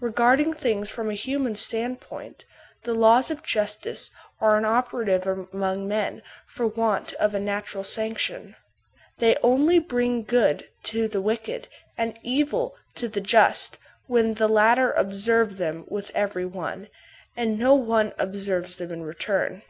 Regarding 0.00 0.52
things 0.52 0.90
from 0.90 1.10
a 1.10 1.14
human 1.14 1.54
standpoint, 1.54 2.44
the 2.82 2.92
laws 2.92 3.30
of 3.30 3.44
justice 3.44 4.10
are 4.40 4.58
inoperative 4.58 5.28
among 5.52 5.86
men 5.86 6.22
for 6.44 6.66
want 6.66 7.12
of 7.20 7.36
a 7.36 7.38
natural 7.38 7.84
sanction; 7.84 8.56
they 9.18 9.36
only 9.44 9.78
bring 9.78 10.24
good 10.24 10.68
to 10.82 11.06
the 11.06 11.20
wicked 11.22 11.68
and 11.96 12.18
evil 12.24 12.74
to 12.96 13.06
the 13.06 13.20
just 13.20 13.78
when 14.08 14.34
the 14.34 14.48
latter 14.48 14.90
observe 14.90 15.56
them 15.56 15.84
with 15.86 16.10
every 16.16 16.44
one, 16.46 16.88
and 17.36 17.56
no 17.56 17.72
one 17.76 18.12
observes 18.18 18.74
them 18.74 18.90
in 18.90 19.04
return. 19.04 19.62